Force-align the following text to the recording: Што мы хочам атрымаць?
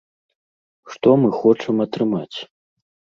Што 0.93 1.09
мы 1.23 1.29
хочам 1.39 1.75
атрымаць? 1.85 2.37